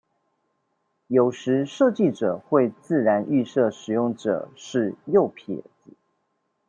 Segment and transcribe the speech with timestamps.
[1.05, 5.93] 有時設計者會自然預設使用者是右撇子